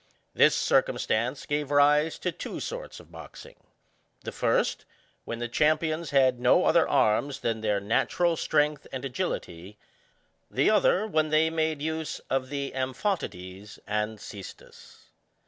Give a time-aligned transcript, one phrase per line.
[0.33, 3.67] This circumstance gave rise to two sorts of boxing.
[4.23, 4.83] The first,
[5.25, 9.77] when the champions had no other arms than their natural strength and agility;
[10.49, 15.09] the other, when they made use of the ampAotides and ccestus.